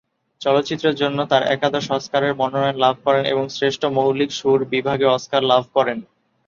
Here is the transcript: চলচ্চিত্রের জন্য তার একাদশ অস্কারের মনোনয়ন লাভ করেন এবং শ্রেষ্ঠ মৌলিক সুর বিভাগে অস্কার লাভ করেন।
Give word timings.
চলচ্চিত্রের 0.41 0.95
জন্য 0.95 1.19
তার 1.25 1.43
একাদশ 1.47 1.85
অস্কারের 1.91 2.33
মনোনয়ন 2.35 2.77
লাভ 2.77 2.95
করেন 3.05 3.23
এবং 3.25 3.45
শ্রেষ্ঠ 3.49 3.81
মৌলিক 3.97 4.31
সুর 4.31 4.59
বিভাগে 4.65 5.07
অস্কার 5.07 5.41
লাভ 5.43 5.63
করেন। 5.73 5.97